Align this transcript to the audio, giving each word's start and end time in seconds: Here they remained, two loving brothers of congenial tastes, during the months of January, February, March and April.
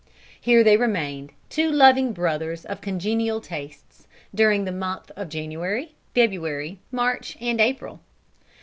Here 0.41 0.63
they 0.63 0.77
remained, 0.77 1.31
two 1.47 1.69
loving 1.69 2.11
brothers 2.11 2.65
of 2.65 2.81
congenial 2.81 3.39
tastes, 3.39 4.07
during 4.33 4.65
the 4.65 4.71
months 4.71 5.11
of 5.11 5.29
January, 5.29 5.93
February, 6.15 6.79
March 6.91 7.37
and 7.39 7.61
April. 7.61 7.99